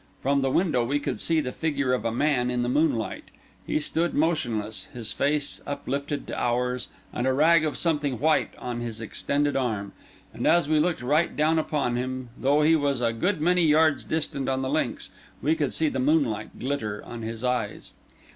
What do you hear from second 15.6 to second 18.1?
see the moonlight glitter on his eyes.